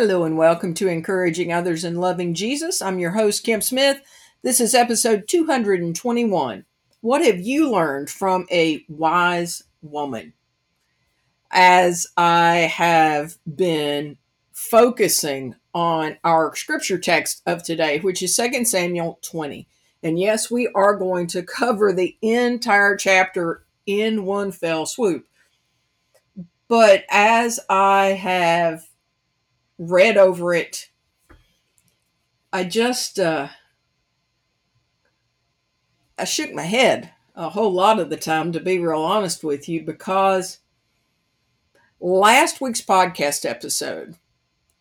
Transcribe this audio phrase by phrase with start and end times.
[0.00, 2.80] Hello and welcome to Encouraging Others and Loving Jesus.
[2.80, 4.00] I'm your host, Kim Smith.
[4.44, 6.64] This is episode 221.
[7.00, 10.34] What have you learned from a wise woman?
[11.50, 14.18] As I have been
[14.52, 19.66] focusing on our scripture text of today, which is 2 Samuel 20.
[20.04, 25.26] And yes, we are going to cover the entire chapter in one fell swoop.
[26.68, 28.87] But as I have
[29.78, 30.90] read over it.
[32.52, 33.48] I just uh,
[36.18, 39.68] I shook my head a whole lot of the time, to be real honest with
[39.68, 40.58] you, because
[42.00, 44.16] last week's podcast episode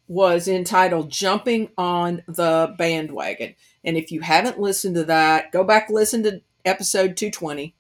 [0.08, 3.54] was entitled Jumping on the Bandwagon.
[3.84, 7.76] And if you haven't listened to that, go back, listen to episode 220,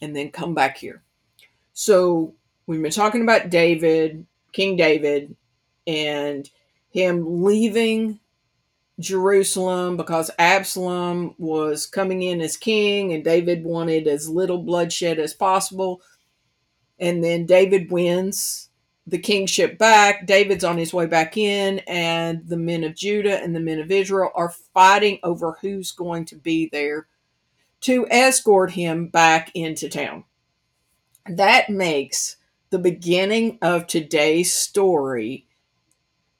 [0.00, 1.02] and then come back here.
[1.74, 2.34] So
[2.66, 5.36] we've been talking about David, King David,
[5.86, 6.48] and
[6.90, 8.20] him leaving
[9.00, 15.34] Jerusalem because Absalom was coming in as king and David wanted as little bloodshed as
[15.34, 16.00] possible.
[16.98, 18.70] And then David wins
[19.06, 20.26] the kingship back.
[20.26, 23.90] David's on his way back in, and the men of Judah and the men of
[23.90, 27.06] Israel are fighting over who's going to be there
[27.82, 30.24] to escort him back into town.
[31.26, 32.36] That makes
[32.70, 35.46] the beginning of today's story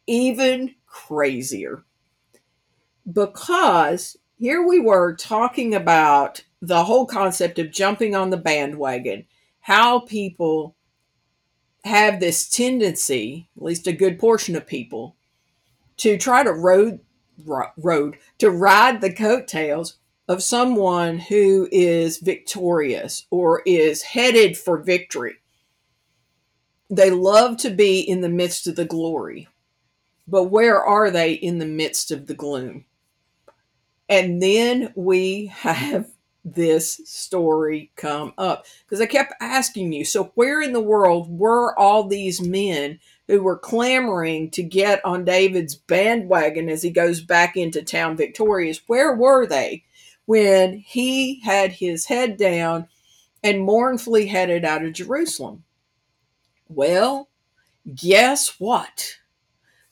[0.06, 1.84] even crazier.
[3.10, 9.27] Because here we were talking about the whole concept of jumping on the bandwagon,
[9.61, 10.77] how people
[11.84, 15.16] have this tendency, at least a good portion of people,
[15.98, 17.00] to try to road
[17.77, 25.34] road to ride the coattails of someone who is victorious or is headed for victory.
[26.89, 29.48] They love to be in the midst of the glory
[30.27, 32.85] but where are they in the midst of the gloom?
[34.08, 36.11] And then we have
[36.45, 41.79] this story come up because I kept asking you, so where in the world were
[41.79, 47.57] all these men who were clamoring to get on David's bandwagon as he goes back
[47.57, 48.83] into town victorious?
[48.86, 49.84] Where were they
[50.27, 52.89] when he had his head down
[53.42, 55.64] and mournfully headed out of Jerusalem?
[56.68, 57.29] Well,
[57.95, 59.17] guess what?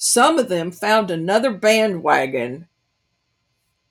[0.05, 2.67] Some of them found another bandwagon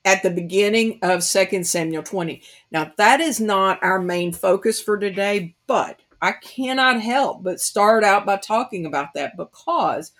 [0.04, 2.42] at the beginning of 2 Samuel 20.
[2.70, 8.04] Now, that is not our main focus for today, but I cannot help but start
[8.04, 10.12] out by talking about that because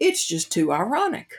[0.00, 1.34] it's just too ironic.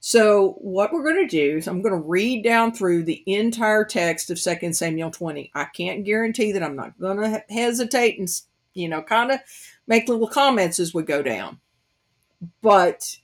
[0.00, 3.84] So, what we're going to do is I'm going to read down through the entire
[3.84, 5.52] text of 2 Samuel 20.
[5.54, 8.28] I can't guarantee that I'm not going to hesitate and,
[8.74, 9.38] you know, kind of
[9.86, 11.60] make little comments as we go down
[12.62, 13.18] but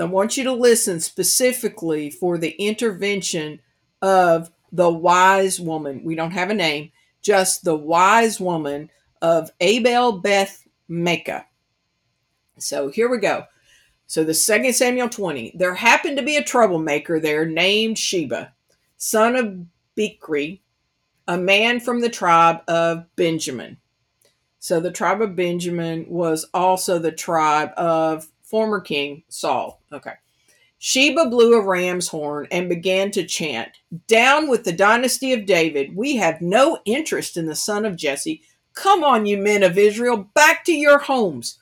[0.00, 3.60] I want you to listen specifically for the intervention
[4.02, 6.02] of the wise woman.
[6.04, 6.90] We don't have a name,
[7.22, 8.90] just the wise woman
[9.22, 11.44] of Abel Beth Maacah.
[12.58, 13.44] So here we go.
[14.06, 18.52] So the second Samuel 20, there happened to be a troublemaker there named Sheba,
[18.96, 19.56] son of
[19.96, 20.60] Bichri,
[21.26, 23.78] a man from the tribe of Benjamin.
[24.64, 29.82] So the tribe of Benjamin was also the tribe of former king Saul.
[29.92, 30.14] Okay.
[30.78, 33.72] Sheba blew a ram's horn and began to chant,
[34.06, 35.94] Down with the dynasty of David.
[35.94, 38.40] We have no interest in the son of Jesse.
[38.72, 41.58] Come on, you men of Israel, back to your homes.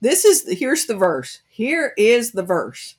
[0.00, 1.40] This is the, here's the verse.
[1.48, 2.94] Here is the verse.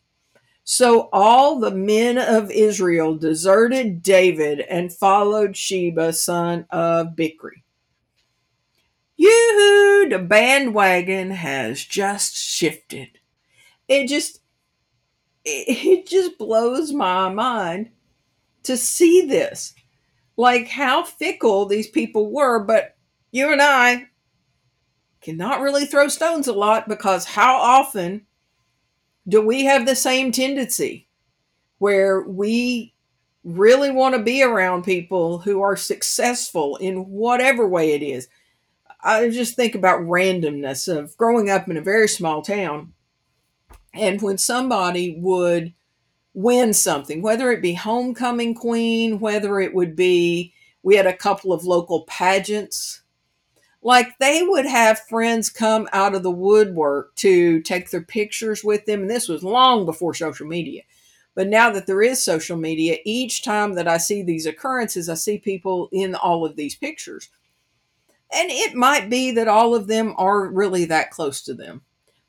[0.66, 7.62] So all the men of Israel deserted David and followed Sheba, son of Bichri.
[9.17, 13.19] Yoo-hoo, the bandwagon has just shifted.
[13.88, 14.41] It just
[15.44, 17.89] it just blows my mind
[18.63, 19.74] to see this.
[20.36, 22.95] Like how fickle these people were, but
[23.31, 24.07] you and I
[25.21, 28.25] cannot really throw stones a lot because how often
[29.27, 31.07] do we have the same tendency
[31.80, 32.94] where we
[33.44, 38.27] really want to be around people who are successful in whatever way it is?
[39.07, 42.92] I just think about randomness of growing up in a very small town.
[43.94, 45.74] And when somebody would
[46.33, 51.54] win something, whether it be homecoming queen, whether it would be, we had a couple
[51.54, 53.01] of local pageants,
[53.81, 58.86] like they would have friends come out of the woodwork to take their pictures with
[58.86, 59.03] them.
[59.03, 60.81] And this was long before social media.
[61.33, 65.13] But now that there is social media, each time that I see these occurrences, I
[65.13, 67.30] see people in all of these pictures.
[68.33, 71.81] And it might be that all of them are really that close to them.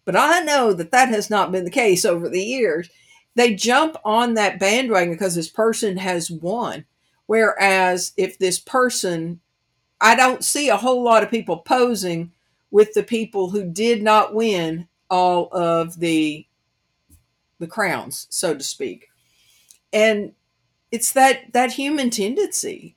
[0.05, 2.89] But I know that that has not been the case over the years.
[3.35, 6.87] They jump on that bandwagon because this person has won.
[7.27, 9.41] Whereas if this person,
[10.01, 12.33] I don't see a whole lot of people posing
[12.71, 16.47] with the people who did not win all of the
[17.59, 19.09] the crowns, so to speak.
[19.93, 20.33] And
[20.91, 22.97] it's that that human tendency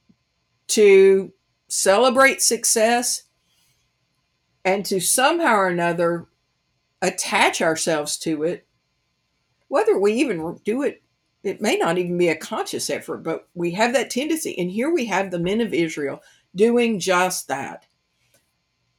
[0.67, 1.33] to
[1.71, 3.23] celebrate success
[4.65, 6.27] and to somehow or another
[7.01, 8.67] attach ourselves to it
[9.69, 11.01] whether we even do it
[11.43, 14.57] it may not even be a conscious effort but we have that tendency.
[14.59, 16.21] And here we have the men of israel
[16.55, 17.87] doing just that.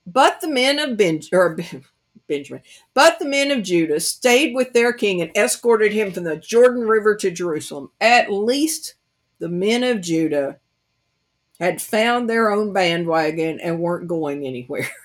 [0.07, 1.57] But the men of ben, or
[2.29, 2.63] benjamin
[2.95, 6.89] but the men of judah stayed with their king and escorted him from the jordan
[6.89, 7.91] river to jerusalem.
[8.01, 8.95] At least
[9.39, 10.59] the men of judah
[11.61, 14.89] had found their own bandwagon and weren't going anywhere.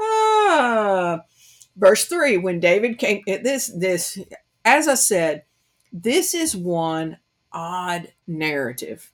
[0.00, 1.22] Ah.
[1.76, 4.18] Verse 3 when david came this this
[4.64, 5.44] as i said
[5.92, 7.18] this is one
[7.52, 9.10] odd narrative.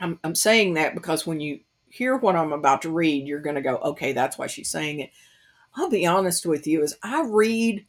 [0.00, 3.56] I'm, I'm saying that because when you hear what i'm about to read you're going
[3.56, 5.10] to go okay that's why she's saying it.
[5.74, 7.86] I'll be honest with you as i read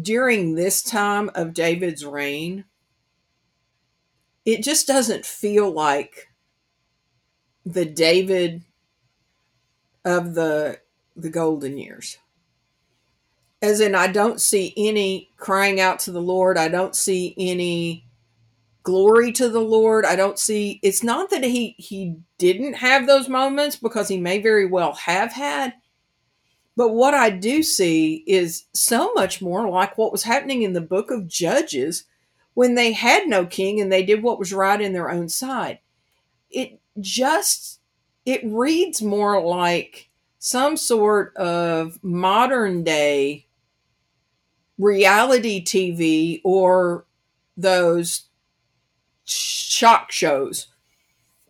[0.00, 2.64] during this time of david's reign
[4.48, 6.28] it just doesn't feel like
[7.66, 8.62] the david
[10.04, 10.80] of the
[11.16, 12.18] the golden years
[13.60, 16.56] as in, I don't see any crying out to the Lord.
[16.56, 18.06] I don't see any
[18.84, 20.04] glory to the Lord.
[20.04, 20.78] I don't see.
[20.82, 25.32] It's not that he he didn't have those moments because he may very well have
[25.32, 25.74] had.
[26.76, 30.80] But what I do see is so much more like what was happening in the
[30.80, 32.04] book of Judges
[32.58, 35.78] when they had no king and they did what was right in their own sight.
[36.50, 37.78] It just
[38.26, 40.10] it reads more like
[40.40, 43.46] some sort of modern day
[44.76, 47.06] reality TV or
[47.56, 48.24] those
[49.24, 50.66] shock shows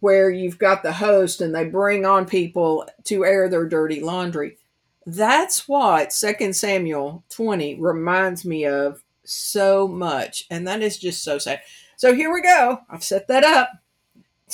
[0.01, 4.59] where you've got the host and they bring on people to air their dirty laundry.
[5.07, 10.45] That's what Second Samuel 20 reminds me of so much.
[10.51, 11.61] And that is just so sad.
[11.97, 12.81] So here we go.
[12.89, 13.71] I've set that up.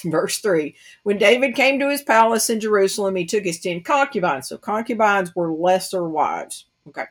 [0.04, 0.74] Verse 3
[1.04, 4.48] When David came to his palace in Jerusalem, he took his 10 concubines.
[4.48, 6.66] So concubines were lesser wives.
[6.88, 7.04] Okay.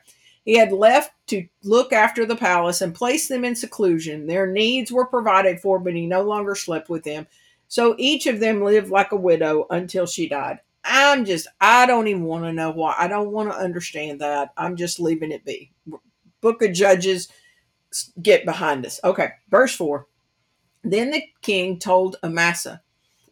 [0.44, 4.26] He had left to look after the palace and place them in seclusion.
[4.26, 7.26] Their needs were provided for, but he no longer slept with them.
[7.68, 10.58] So each of them lived like a widow until she died.
[10.84, 12.94] I'm just, I don't even want to know why.
[12.98, 14.52] I don't want to understand that.
[14.58, 15.72] I'm just leaving it be.
[16.42, 17.28] Book of Judges,
[18.22, 19.00] get behind us.
[19.04, 20.06] Okay, verse 4.
[20.82, 22.82] Then the king told Amasa,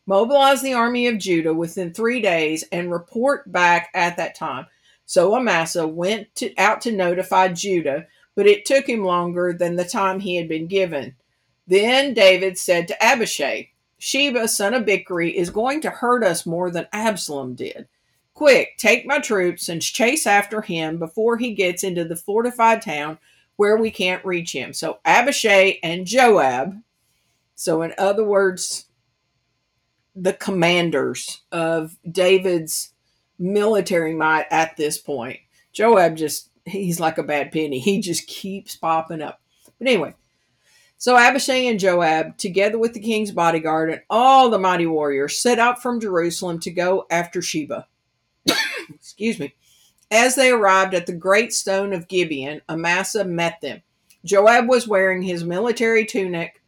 [0.07, 4.67] Mobilize the army of Judah within three days and report back at that time.
[5.07, 9.85] So Amasa went to, out to notify Judah, but it took him longer than the
[9.85, 11.15] time he had been given.
[11.67, 13.69] Then David said to Abishai,
[13.99, 17.87] Sheba, son of Bichri, is going to hurt us more than Absalom did.
[18.35, 23.19] Quick, take my troops and chase after him before he gets into the fortified town
[23.63, 24.73] where we can't reach him.
[24.73, 26.83] So Abishai and Joab,
[27.55, 28.87] so in other words,
[30.17, 32.93] the commanders of David's
[33.39, 35.39] military might at this point.
[35.73, 37.79] Joab just, he's like a bad penny.
[37.79, 39.41] He just keeps popping up.
[39.79, 40.17] But anyway,
[40.99, 45.61] so Abishai and Joab, together with the king's bodyguard and all the mighty warriors, set
[45.61, 47.87] out from Jerusalem to go after Sheba.
[48.93, 49.55] Excuse me.
[50.13, 53.81] As they arrived at the great stone of Gibeon, Amasa met them.
[54.27, 56.61] Joab was wearing his military tunic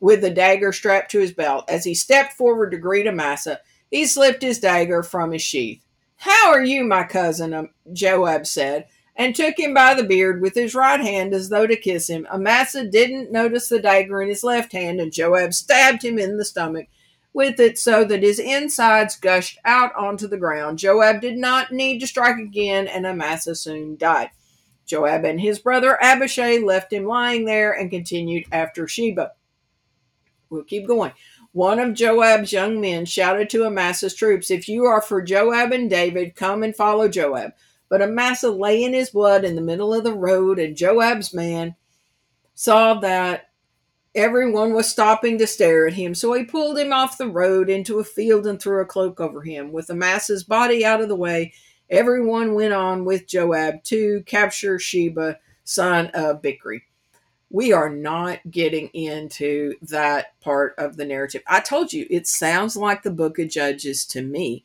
[0.00, 1.64] with a dagger strapped to his belt.
[1.66, 5.82] As he stepped forward to greet Amasa, he slipped his dagger from his sheath.
[6.16, 7.54] How are you, my cousin?
[7.54, 11.66] Um, Joab said, and took him by the beard with his right hand as though
[11.66, 12.26] to kiss him.
[12.30, 16.44] Amasa didn't notice the dagger in his left hand, and Joab stabbed him in the
[16.44, 16.86] stomach
[17.32, 20.78] with it so that his insides gushed out onto the ground.
[20.78, 24.30] Joab did not need to strike again, and Amasa soon died.
[24.86, 29.32] Joab and his brother Abishai left him lying there and continued after Sheba.
[30.48, 31.12] We'll keep going.
[31.52, 35.88] One of Joab's young men shouted to Amasa's troops, If you are for Joab and
[35.88, 37.52] David, come and follow Joab.
[37.88, 41.76] But Amasa lay in his blood in the middle of the road, and Joab's man
[42.54, 43.49] saw that
[44.14, 46.14] everyone was stopping to stare at him.
[46.14, 49.42] So he pulled him off the road into a field and threw a cloak over
[49.42, 49.72] him.
[49.72, 51.52] With the Amasa's body out of the way,
[51.88, 56.82] everyone went on with Joab to capture Sheba, son of Bichri
[57.50, 61.42] we are not getting into that part of the narrative.
[61.48, 64.64] I told you, it sounds like the book of Judges to me,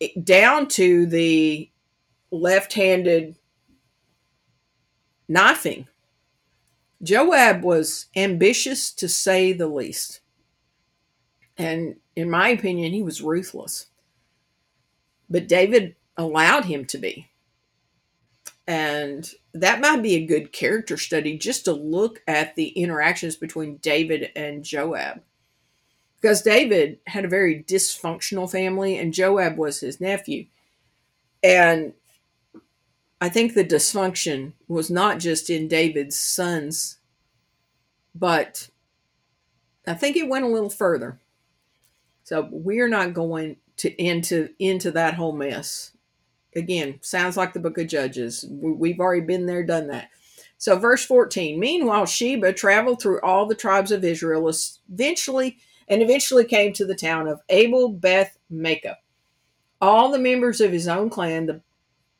[0.00, 1.70] it, down to the
[2.30, 3.36] left handed
[5.28, 5.86] knifing.
[7.02, 10.20] Joab was ambitious to say the least.
[11.56, 13.86] And in my opinion, he was ruthless.
[15.28, 17.30] But David allowed him to be.
[18.66, 23.78] And that might be a good character study just to look at the interactions between
[23.78, 25.22] David and Joab.
[26.20, 30.46] Because David had a very dysfunctional family and Joab was his nephew.
[31.42, 31.94] And
[33.20, 36.98] I think the dysfunction was not just in David's sons,
[38.14, 38.70] but
[39.86, 41.20] I think it went a little further.
[42.24, 45.92] So we're not going to into into that whole mess.
[46.56, 48.44] Again, sounds like the book of Judges.
[48.48, 50.10] We've already been there, done that.
[50.58, 51.58] So verse 14.
[51.58, 54.50] Meanwhile, Sheba traveled through all the tribes of Israel,
[54.90, 55.58] eventually
[55.88, 58.96] and eventually came to the town of Abel Beth Maacah.
[59.80, 61.62] All the members of his own clan, the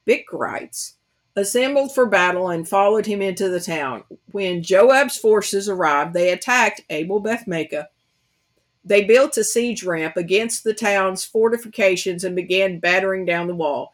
[0.06, 0.94] Bichrites,
[1.36, 4.04] assembled for battle and followed him into the town.
[4.32, 7.86] When Joab's forces arrived, they attacked Abel Beth Maacah
[8.84, 13.92] they built a siege ramp against the town's fortifications and began battering down the wall.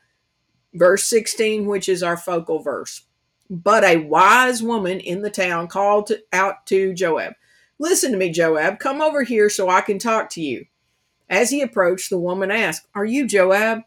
[0.74, 3.02] Verse 16, which is our focal verse.
[3.50, 7.34] But a wise woman in the town called out to Joab,
[7.78, 8.78] Listen to me, Joab.
[8.78, 10.64] Come over here so I can talk to you.
[11.28, 13.82] As he approached, the woman asked, Are you Joab?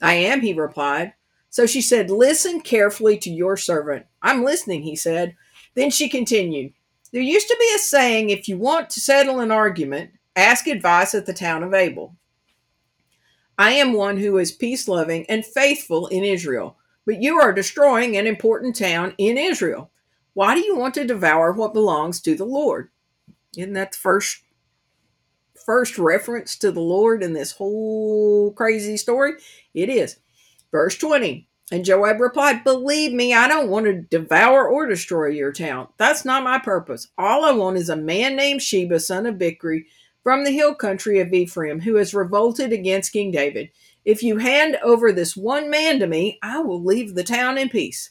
[0.00, 1.12] I am, he replied.
[1.54, 4.06] So she said, Listen carefully to your servant.
[4.20, 5.36] I'm listening, he said.
[5.76, 6.72] Then she continued,
[7.12, 11.14] There used to be a saying if you want to settle an argument, Ask advice
[11.14, 12.16] at the town of Abel.
[13.56, 18.16] I am one who is peace loving and faithful in Israel, but you are destroying
[18.16, 19.92] an important town in Israel.
[20.32, 22.88] Why do you want to devour what belongs to the Lord?
[23.56, 24.42] Isn't that the first
[25.64, 29.34] first reference to the Lord in this whole crazy story?
[29.72, 30.16] It is.
[30.74, 31.46] Verse 20.
[31.70, 35.86] And Joab replied, Believe me, I don't want to devour or destroy your town.
[35.98, 37.06] That's not my purpose.
[37.16, 39.84] All I want is a man named Sheba, son of Bichri,
[40.24, 43.70] from the hill country of Ephraim, who has revolted against King David.
[44.04, 47.68] If you hand over this one man to me, I will leave the town in
[47.68, 48.10] peace.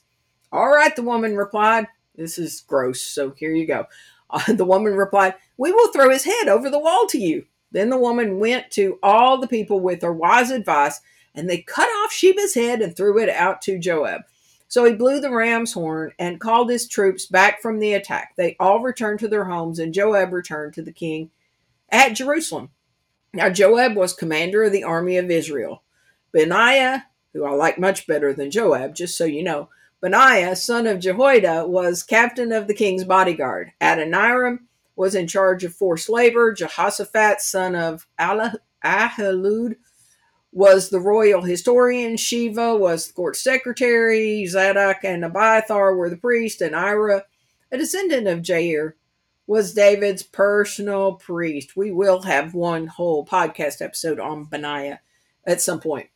[0.50, 1.88] All right, the woman replied.
[2.16, 3.88] This is gross, so here you go.
[4.30, 7.46] Uh, the woman replied, We will throw his head over the wall to you.
[7.72, 11.00] Then the woman went to all the people with her wise advice,
[11.36, 14.22] and they cut off Sheba's head and threw it out to Joab.
[14.68, 18.34] So he blew the ram's horn and called his troops back from the attack.
[18.36, 21.30] They all returned to their homes, and Joab returned to the king
[21.90, 22.72] at Jerusalem.
[23.34, 25.84] Now, Joab was commander of the army of Israel.
[26.32, 29.70] Benaiah, who I like much better than Joab, just so you know,
[30.02, 33.72] Benaiah, son of Jehoiada, was captain of the king's bodyguard.
[33.80, 36.52] Adoniram was in charge of forced labor.
[36.52, 39.76] Jehoshaphat, son of Ahilud,
[40.54, 42.16] was the royal historian.
[42.16, 44.46] Sheva was the court secretary.
[44.46, 46.62] Zadok and Abiathar were the priest.
[46.62, 47.26] And Ira,
[47.72, 48.94] a descendant of Jair,
[49.48, 51.76] was David's personal priest.
[51.76, 55.02] We will have one whole podcast episode on Benaiah
[55.46, 56.10] at some point.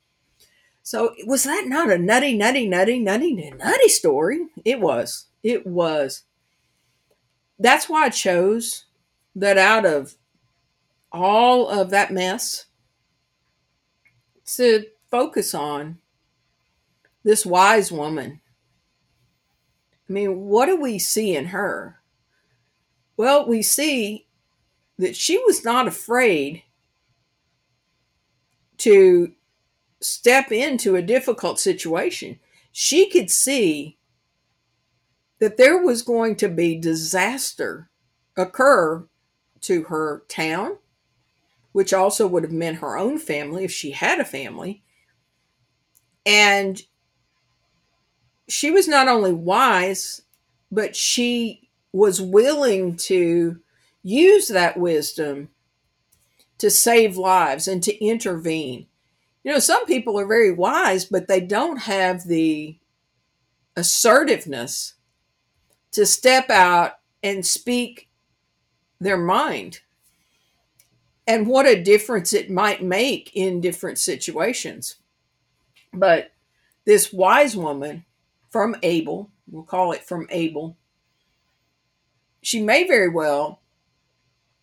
[0.83, 4.47] So, was that not a nutty, nutty, nutty, nutty, nutty story?
[4.63, 5.25] It was.
[5.43, 6.23] It was.
[7.59, 8.85] That's why I chose
[9.35, 10.15] that out of
[11.11, 12.67] all of that mess
[14.55, 15.99] to focus on
[17.23, 18.41] this wise woman.
[20.09, 21.99] I mean, what do we see in her?
[23.17, 24.27] Well, we see
[24.97, 26.63] that she was not afraid
[28.77, 29.33] to
[29.99, 32.39] step into a difficult situation.
[32.71, 33.97] She could see
[35.39, 37.89] that there was going to be disaster
[38.35, 39.07] occur
[39.61, 40.77] to her town,
[41.71, 44.83] which also would have meant her own family if she had a family.
[46.25, 46.81] And
[48.47, 50.21] she was not only wise,
[50.71, 53.59] but she was willing to
[54.03, 55.49] use that wisdom
[56.57, 58.87] to save lives and to intervene.
[59.43, 62.77] You know, some people are very wise, but they don't have the
[63.75, 64.95] assertiveness
[65.91, 66.93] to step out
[67.23, 68.09] and speak
[68.99, 69.81] their mind
[71.27, 74.95] and what a difference it might make in different situations.
[75.93, 76.31] But
[76.85, 78.05] this wise woman
[78.49, 80.77] from Abel, we'll call it from Abel,
[82.41, 83.61] she may very well,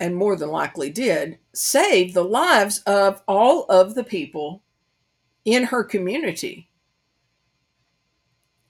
[0.01, 4.63] and more than likely did, save the lives of all of the people
[5.45, 6.71] in her community.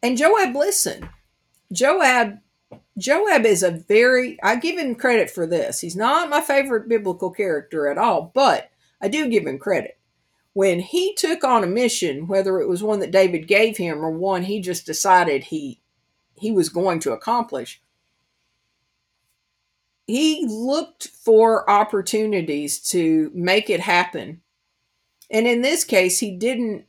[0.03, 1.09] And Joab listened.
[1.73, 2.41] Joab
[2.97, 5.81] Joab is a very I give him credit for this.
[5.81, 9.99] He's not my favorite biblical character at all, but I do give him credit.
[10.53, 14.11] When he took on a mission, whether it was one that David gave him or
[14.11, 15.81] one he just decided he
[16.37, 17.81] he was going to accomplish.
[20.07, 24.43] He looked for opportunities to make it happen.
[25.31, 26.85] And in this case, he didn't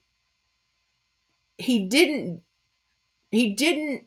[1.57, 2.41] he didn't
[3.31, 4.05] he didn't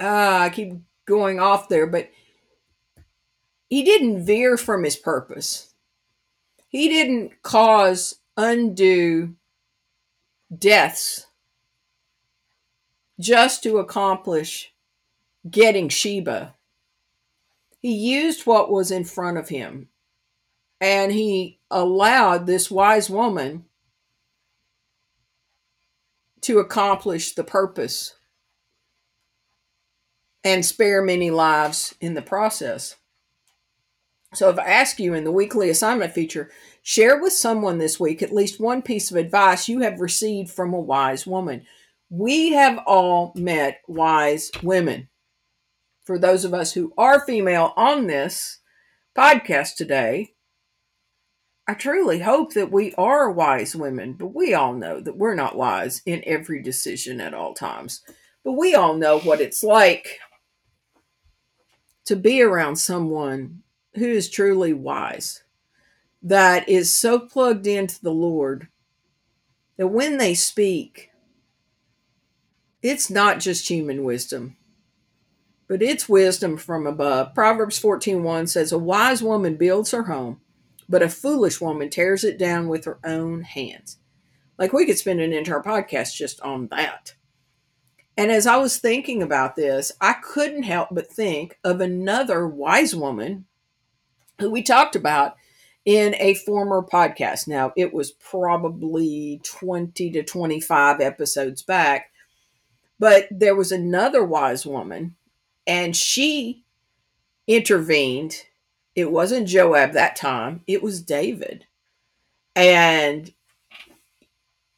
[0.00, 0.74] uh, I keep
[1.08, 2.10] going off there, but
[3.68, 5.74] he didn't veer from his purpose.
[6.68, 9.34] He didn't cause undue
[10.56, 11.26] deaths
[13.18, 14.72] just to accomplish
[15.50, 16.54] getting Sheba.
[17.80, 19.88] He used what was in front of him
[20.80, 23.64] and he allowed this wise woman
[26.42, 28.14] to accomplish the purpose
[30.44, 32.96] and spare many lives in the process.
[34.34, 36.50] So, if I ask you in the weekly assignment feature,
[36.82, 40.74] share with someone this week at least one piece of advice you have received from
[40.74, 41.64] a wise woman.
[42.10, 45.08] We have all met wise women.
[46.04, 48.60] For those of us who are female on this
[49.16, 50.34] podcast today,
[51.66, 55.56] I truly hope that we are wise women, but we all know that we're not
[55.56, 58.02] wise in every decision at all times.
[58.42, 60.18] But we all know what it's like
[62.08, 63.62] to be around someone
[63.94, 65.42] who is truly wise,
[66.22, 68.68] that is so plugged into the Lord
[69.76, 71.10] that when they speak,
[72.80, 74.56] it's not just human wisdom,
[75.68, 77.34] but it's wisdom from above.
[77.34, 80.40] Proverbs 14:1 says, A wise woman builds her home,
[80.88, 83.98] but a foolish woman tears it down with her own hands.
[84.56, 87.16] Like we could spend an entire podcast just on that.
[88.18, 92.92] And as I was thinking about this, I couldn't help but think of another wise
[92.92, 93.46] woman
[94.40, 95.36] who we talked about
[95.84, 97.46] in a former podcast.
[97.46, 102.10] Now, it was probably 20 to 25 episodes back,
[102.98, 105.14] but there was another wise woman,
[105.64, 106.64] and she
[107.46, 108.46] intervened.
[108.96, 111.66] It wasn't Joab that time, it was David.
[112.56, 113.32] And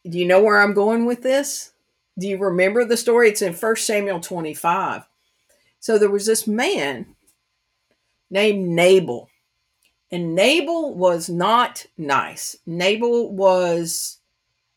[0.07, 1.69] do you know where I'm going with this?
[2.20, 3.30] Do you remember the story?
[3.30, 5.09] It's in 1 Samuel 25.
[5.80, 7.16] So there was this man
[8.30, 9.30] named Nabal.
[10.12, 12.59] And Nabal was not nice.
[12.66, 14.18] Nabal was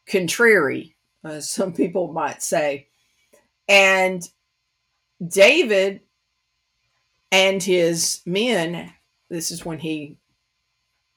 [0.08, 2.88] contrary, as some people might say.
[3.68, 4.24] And
[5.26, 6.00] David
[7.30, 8.94] and his men,
[9.30, 10.16] this is when he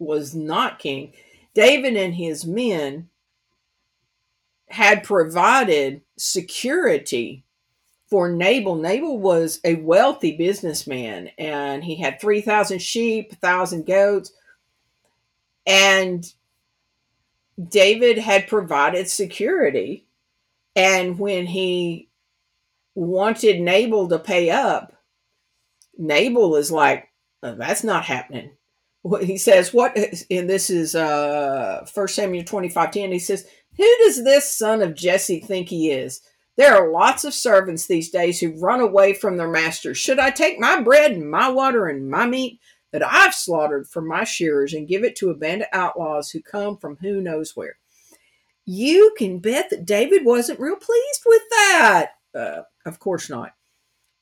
[0.00, 1.12] was not king,
[1.54, 3.10] David and his men
[4.68, 7.44] had provided security
[8.08, 8.76] for Nabal.
[8.76, 14.32] Nabal was a wealthy businessman and he had 3,000 sheep, 1,000 goats.
[15.66, 16.24] And
[17.68, 20.06] David had provided security.
[20.76, 22.08] And when he
[22.94, 24.92] wanted Nabal to pay up,
[25.98, 27.08] Nabal is like,
[27.42, 28.50] oh, that's not happening.
[29.20, 29.96] He says, what,
[30.30, 34.94] and this is uh, 1 Samuel 25 10, he says, who does this son of
[34.94, 36.20] Jesse think he is?
[36.56, 39.98] There are lots of servants these days who run away from their masters.
[39.98, 42.60] Should I take my bread and my water and my meat
[42.92, 46.40] that I've slaughtered for my shearers and give it to a band of outlaws who
[46.40, 47.76] come from who knows where?
[48.64, 52.12] You can bet that David wasn't real pleased with that.
[52.34, 53.52] Uh, of course not.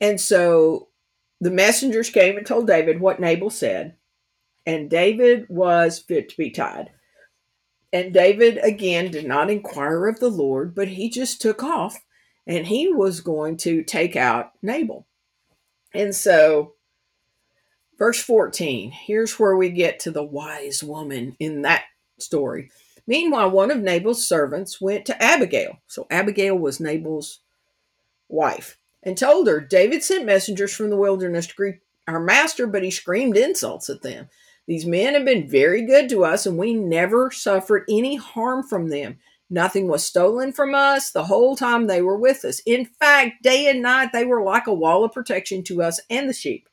[0.01, 0.89] And so
[1.41, 3.97] the messengers came and told David what Nabal said,
[4.67, 6.91] and David was fit to be tied.
[7.95, 12.05] And David again did not inquire of the Lord, but he just took off
[12.45, 15.07] and he was going to take out Nabal.
[15.95, 16.75] And so,
[17.97, 21.85] verse 14, here's where we get to the wise woman in that
[22.19, 22.73] story.
[23.07, 25.79] Meanwhile, one of Nabal's servants went to Abigail.
[25.87, 27.43] So, Abigail was Nabal's
[28.29, 31.77] wife and told her, David sent messengers from the wilderness to greet
[32.09, 34.29] our master, but he screamed insults at them.
[34.67, 38.89] These men have been very good to us, and we never suffered any harm from
[38.89, 39.19] them.
[39.51, 42.61] Nothing was stolen from us the whole time they were with us.
[42.65, 46.29] In fact, day and night, they were like a wall of protection to us and
[46.29, 46.69] the sheep.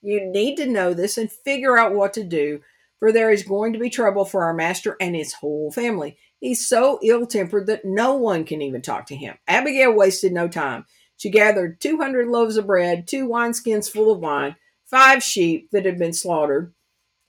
[0.00, 2.60] You need to know this and figure out what to do,
[2.98, 6.16] for there is going to be trouble for our master and his whole family.
[6.40, 9.36] He's so ill tempered that no one can even talk to him.
[9.46, 10.86] Abigail wasted no time.
[11.18, 15.98] She gathered 200 loaves of bread, two wineskins full of wine, five sheep that had
[15.98, 16.72] been slaughtered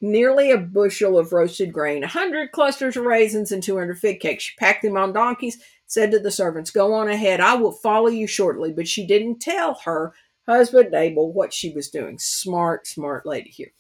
[0.02, 4.20] nearly a bushel of roasted grain, a hundred clusters of raisins, and two hundred fig
[4.20, 4.44] cakes.
[4.44, 5.58] She packed them on donkeys,
[5.88, 8.72] said to the servants, Go on ahead, I will follow you shortly.
[8.72, 10.14] But she didn't tell her
[10.48, 12.18] husband Abel what she was doing.
[12.20, 13.72] Smart, smart lady here.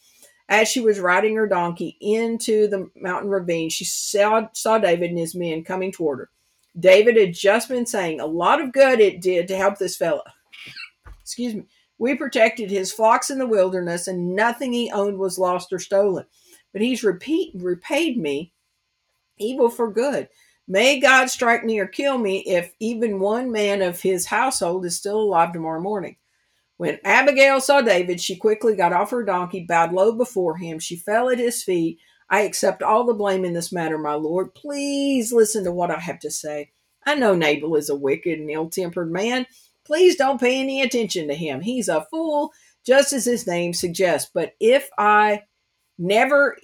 [0.49, 5.19] As she was riding her donkey into the mountain ravine, she saw, saw David and
[5.19, 6.29] his men coming toward her.
[6.79, 10.23] David had just been saying a lot of good it did to help this fellow.
[11.21, 11.63] excuse me,
[11.99, 16.25] we protected his flocks in the wilderness, and nothing he owned was lost or stolen.
[16.73, 18.53] But he's repeat, repaid me
[19.37, 20.29] evil for good.
[20.67, 24.95] May God strike me or kill me if even one man of his household is
[24.97, 26.15] still alive tomorrow morning.
[26.77, 30.79] When Abigail saw David, she quickly got off her donkey, bowed low before him.
[30.79, 31.99] She fell at his feet.
[32.29, 34.53] I accept all the blame in this matter, my lord.
[34.53, 36.71] Please listen to what I have to say.
[37.05, 39.47] I know Nabal is a wicked and ill tempered man.
[39.89, 41.61] Please don't pay any attention to him.
[41.61, 42.53] He's a fool,
[42.85, 44.29] just as his name suggests.
[44.31, 45.41] But if I
[45.97, 46.57] never,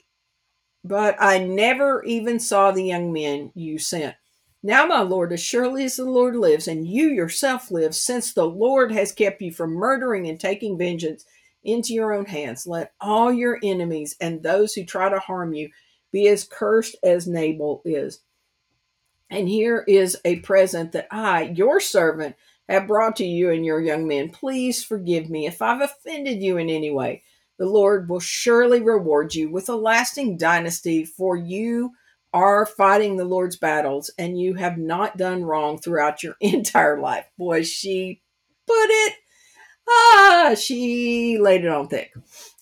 [0.83, 4.15] but I never even saw the young men you sent.
[4.61, 8.45] Now, my Lord, as surely as the Lord lives, and you yourself live, since the
[8.45, 11.25] Lord has kept you from murdering and taking vengeance
[11.63, 15.67] into your own hands, let all your enemies and those who try to harm you
[16.11, 18.19] be as cursed as Nabal is.
[19.31, 22.35] And here is a present that I, your servant,
[22.67, 24.29] have brought to you and your young men.
[24.29, 27.23] Please forgive me if I've offended you in any way.
[27.57, 31.91] The Lord will surely reward you with a lasting dynasty, for you
[32.33, 37.25] are fighting the Lord's battles and you have not done wrong throughout your entire life.
[37.37, 38.21] Boy, she
[38.67, 39.13] put it,
[39.87, 42.13] ah, she laid it on thick.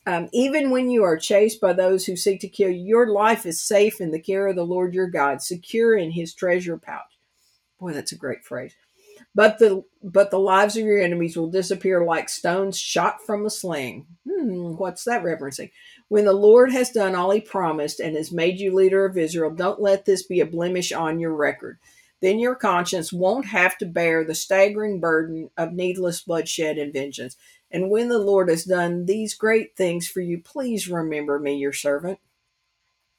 [0.05, 3.45] Um, even when you are chased by those who seek to kill you, your life
[3.45, 7.01] is safe in the care of the Lord your God, secure in his treasure pouch.
[7.79, 8.75] Boy, that's a great phrase.
[9.35, 13.49] But the but the lives of your enemies will disappear like stones shot from a
[13.49, 14.05] sling.
[14.29, 15.71] Hmm, what's that referencing?
[16.09, 19.49] When the Lord has done all he promised and has made you leader of Israel,
[19.49, 21.79] don't let this be a blemish on your record.
[22.21, 27.35] Then your conscience won't have to bear the staggering burden of needless bloodshed and vengeance.
[27.71, 31.73] And when the Lord has done these great things for you, please remember me, your
[31.73, 32.19] servant.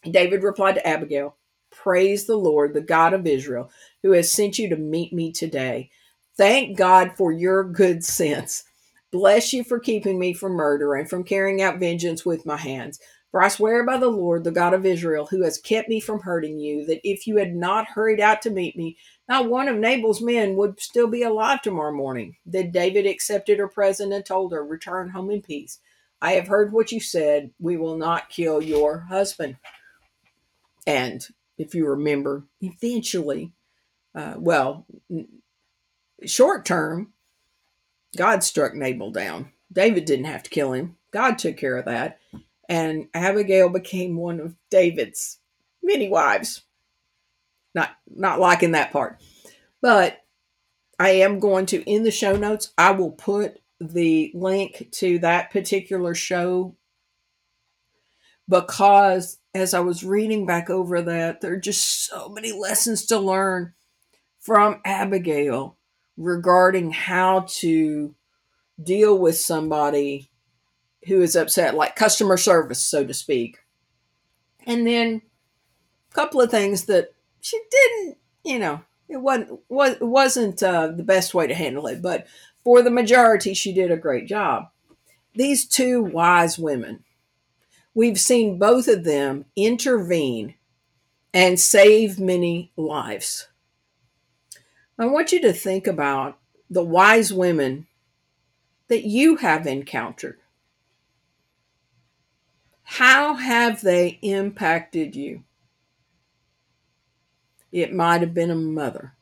[0.09, 1.37] David replied to Abigail,
[1.71, 3.71] Praise the Lord, the God of Israel,
[4.03, 5.91] who has sent you to meet me today.
[6.37, 8.65] Thank God for your good sense.
[9.13, 12.99] Bless you for keeping me from murder and from carrying out vengeance with my hands.
[13.31, 16.21] For I swear by the Lord, the God of Israel, who has kept me from
[16.21, 18.97] hurting you, that if you had not hurried out to meet me,
[19.29, 22.37] not one of Nabal's men would still be alive tomorrow morning.
[22.47, 25.79] Then David accepted her present and told her, Return home in peace.
[26.21, 27.51] I have heard what you said.
[27.61, 29.57] We will not kill your husband.
[30.87, 31.27] And
[31.59, 33.53] if you remember, eventually,
[34.15, 34.87] uh, well,
[36.29, 37.13] short term,
[38.17, 39.53] God struck Nabal down.
[39.73, 40.97] David didn't have to kill him.
[41.13, 42.19] God took care of that.
[42.69, 45.39] And Abigail became one of David's
[45.83, 46.63] many wives.
[47.75, 49.21] Not not liking that part.
[49.83, 50.21] But
[50.99, 55.51] I am going to in the show notes, I will put the link to that
[55.51, 56.77] particular show
[58.49, 63.19] because as I was reading back over that, there are just so many lessons to
[63.19, 63.75] learn
[64.41, 65.79] from Abigail
[66.17, 68.15] regarding how to
[68.83, 70.31] deal with somebody
[71.07, 73.59] who is upset, like customer service, so to speak.
[74.67, 75.23] And then
[76.11, 81.03] a couple of things that she didn't, you know, it wasn't was wasn't uh, the
[81.03, 82.27] best way to handle it, but
[82.63, 84.69] for the majority, she did a great job.
[85.35, 87.05] These two wise women,
[87.93, 90.55] we've seen both of them intervene
[91.35, 93.49] and save many lives.
[94.99, 96.39] I want you to think about
[96.71, 97.87] the wise women
[98.89, 100.39] that you have encountered.
[102.85, 105.43] How have they impacted you?
[107.73, 109.15] It might have been a mother.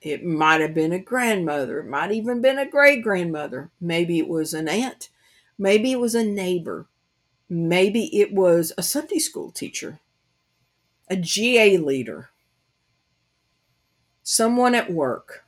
[0.00, 1.80] It might have been a grandmother.
[1.80, 3.70] It might even been a great grandmother.
[3.80, 5.08] Maybe it was an aunt.
[5.58, 6.86] Maybe it was a neighbor.
[7.48, 10.00] Maybe it was a Sunday school teacher,
[11.08, 12.30] a GA leader,
[14.28, 15.44] someone at work.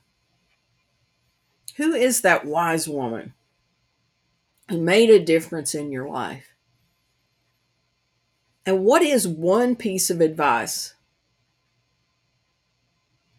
[1.79, 3.35] Who is that wise woman
[4.71, 6.55] who made a difference in your life?
[8.65, 10.95] And what is one piece of advice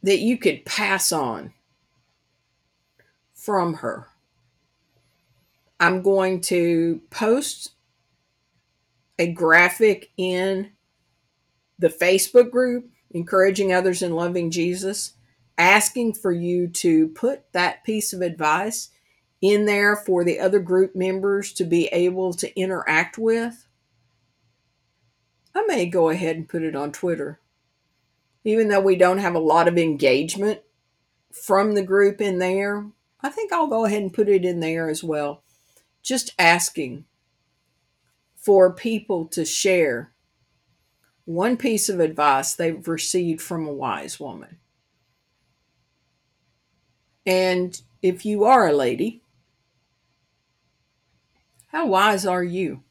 [0.03, 1.53] that you could pass on
[3.33, 4.07] from her?
[5.79, 7.71] I'm going to post
[9.17, 10.71] a graphic in
[11.77, 15.13] the Facebook group, Encouraging Others in Loving Jesus
[15.59, 18.89] asking for you to put that piece of advice
[19.41, 23.67] in there for the other group members to be able to interact with.
[25.53, 27.39] I may go ahead and put it on Twitter.
[28.43, 30.61] Even though we don't have a lot of engagement
[31.31, 32.87] from the group in there,
[33.21, 35.43] I think I'll go ahead and put it in there as well.
[36.01, 37.03] Just asking
[38.37, 40.13] for people to share
[41.25, 44.57] one piece of advice they've received from a wise woman.
[47.25, 49.21] And if you are a lady,
[51.71, 52.81] How wise are you?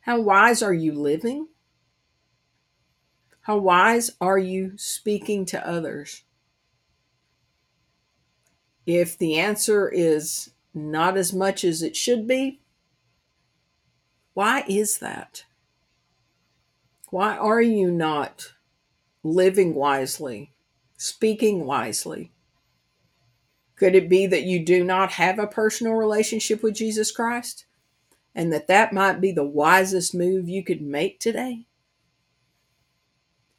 [0.00, 1.48] How wise are you living?
[3.40, 6.24] How wise are you speaking to others?
[8.84, 12.60] If the answer is not as much as it should be,
[14.34, 15.44] why is that?
[17.08, 18.52] Why are you not
[19.22, 20.52] living wisely,
[20.98, 22.32] speaking wisely?
[23.76, 27.66] Could it be that you do not have a personal relationship with Jesus Christ?
[28.34, 31.66] And that that might be the wisest move you could make today?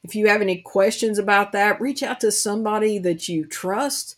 [0.02, 4.16] If you have any questions about that, reach out to somebody that you trust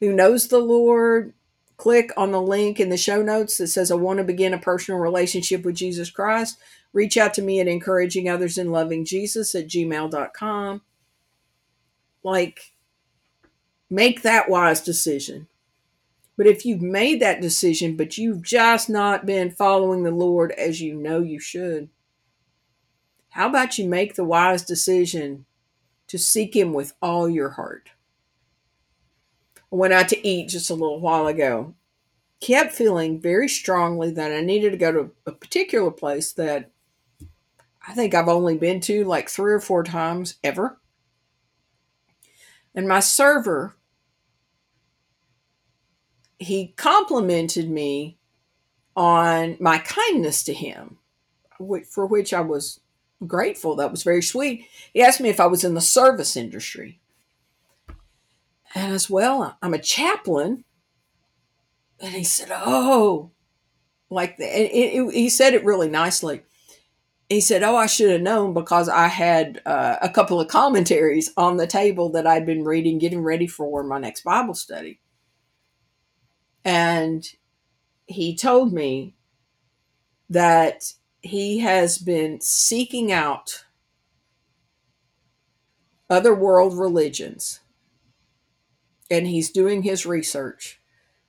[0.00, 1.34] who knows the Lord.
[1.76, 4.58] Click on the link in the show notes that says, I want to begin a
[4.58, 6.58] personal relationship with Jesus Christ.
[6.92, 10.82] Reach out to me at encouraging others in loving Jesus at gmail.com.
[12.24, 12.72] Like,
[13.90, 15.48] make that wise decision.
[16.36, 20.80] But if you've made that decision, but you've just not been following the Lord as
[20.80, 21.88] you know you should,
[23.30, 25.46] how about you make the wise decision
[26.06, 27.90] to seek Him with all your heart?
[29.72, 31.74] I went out to eat just a little while ago.
[32.40, 36.70] Kept feeling very strongly that I needed to go to a particular place that
[37.86, 40.78] I think I've only been to like three or four times ever.
[42.74, 43.74] And my server,
[46.38, 48.18] he complimented me
[48.96, 50.98] on my kindness to him,
[51.90, 52.80] for which I was
[53.26, 53.76] grateful.
[53.76, 54.66] That was very sweet.
[54.92, 57.00] He asked me if I was in the service industry.
[58.74, 60.64] And as well, I'm a chaplain.
[62.00, 63.32] And he said, Oh,
[64.10, 66.42] like the, it, it, he said it really nicely.
[67.28, 71.32] He said, Oh, I should have known because I had uh, a couple of commentaries
[71.36, 75.00] on the table that I'd been reading, getting ready for my next Bible study.
[76.64, 77.24] And
[78.06, 79.14] he told me
[80.30, 83.64] that he has been seeking out
[86.10, 87.60] other world religions
[89.10, 90.80] and he's doing his research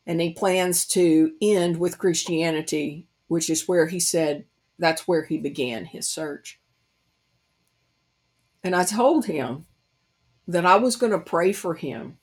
[0.05, 4.45] and he plans to end with Christianity, which is where he said
[4.77, 6.59] that's where he began his search.
[8.63, 9.65] And I told him
[10.47, 12.17] that I was going to pray for him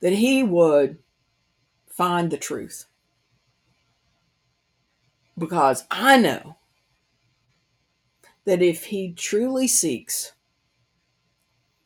[0.00, 0.98] that he would
[2.00, 2.86] find the truth
[5.36, 6.56] because I know
[8.46, 10.32] that if he truly seeks,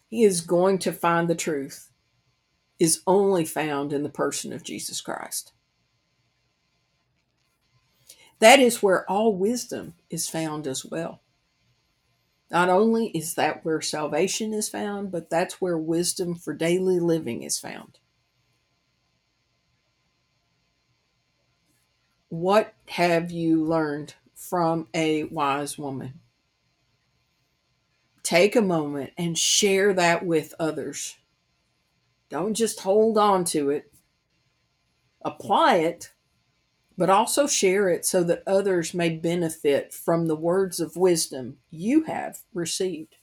[0.07, 1.91] he is going to find the truth
[2.79, 5.53] is only found in the person of Jesus Christ.
[8.39, 11.23] That is where all wisdom is found as well.
[12.53, 17.43] Not only is that where salvation is found, but that's where wisdom for daily living
[17.43, 17.99] is found.
[22.35, 26.15] What have you learned from a wise woman?
[28.25, 31.15] Take a moment and share that with others.
[32.31, 33.95] Don't just hold on to it.
[35.25, 36.11] Apply it,
[36.99, 42.03] but also share it so that others may benefit from the words of wisdom you
[42.03, 43.15] have received.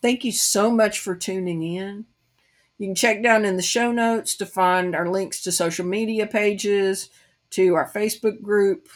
[0.00, 2.04] Thank you so much for tuning in.
[2.78, 6.28] You can check down in the show notes to find our links to social media
[6.28, 7.10] pages,
[7.50, 8.88] to our Facebook group.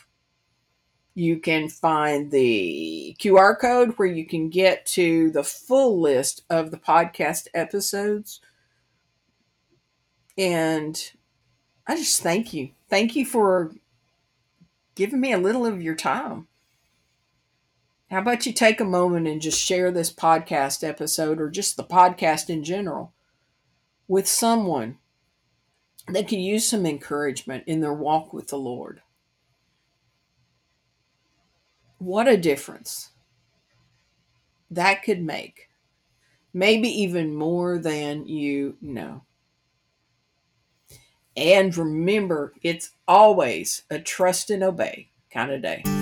[1.14, 6.70] You can find the QR code where you can get to the full list of
[6.70, 8.40] the podcast episodes.
[10.38, 10.98] And
[11.86, 12.70] I just thank you.
[12.88, 13.72] Thank you for
[14.94, 16.48] giving me a little of your time.
[18.10, 21.84] How about you take a moment and just share this podcast episode or just the
[21.84, 23.14] podcast in general
[24.06, 24.98] with someone
[26.08, 29.02] they could use some encouragement in their walk with the Lord.
[31.98, 33.10] What a difference
[34.70, 35.68] that could make.
[36.52, 39.24] Maybe even more than you know.
[41.36, 46.01] And remember, it's always a trust and obey kind of day.